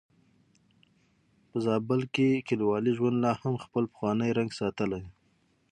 په 1.49 1.57
زابل 1.65 2.01
کې 2.13 2.29
کليوالي 2.47 2.91
ژوند 2.97 3.17
لا 3.23 3.31
هم 3.41 3.53
خپل 3.63 3.83
پخوانی 3.91 4.29
رنګ 4.37 4.49
ساتلی. 4.59 5.03